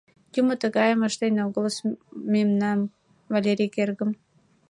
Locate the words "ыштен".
1.07-1.33